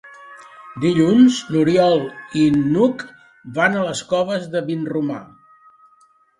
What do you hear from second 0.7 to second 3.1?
Dilluns n'Oriol i n'Hug